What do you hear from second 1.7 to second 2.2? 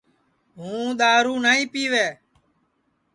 پِیوے